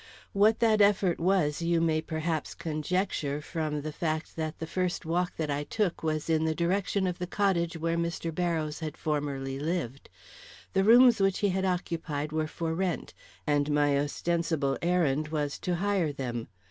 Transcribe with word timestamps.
What 0.33 0.61
that 0.61 0.81
effort 0.81 1.19
was 1.19 1.61
you 1.61 1.79
may 1.79 2.01
perhaps 2.01 2.55
conjecture 2.55 3.39
from 3.39 3.83
the 3.83 3.91
fact 3.91 4.35
that 4.35 4.57
the 4.57 4.65
first 4.65 5.05
walk 5.05 5.35
that 5.37 5.51
I 5.51 5.63
took 5.63 6.01
was 6.01 6.27
in 6.27 6.43
the 6.43 6.55
direction 6.55 7.05
of 7.05 7.19
the 7.19 7.27
cottage 7.27 7.77
where 7.77 7.97
Mr. 7.99 8.33
Barrows 8.33 8.79
had 8.79 8.97
formerly 8.97 9.59
lived. 9.59 10.09
The 10.73 10.83
rooms 10.83 11.21
which 11.21 11.37
he 11.45 11.49
had 11.49 11.65
occupied 11.65 12.31
were 12.31 12.47
for 12.47 12.73
rent, 12.73 13.13
and 13.45 13.69
my 13.69 13.95
ostensible 13.95 14.75
errand 14.81 15.27
was 15.27 15.59
to 15.59 15.75
hire 15.75 16.11
them. 16.11 16.47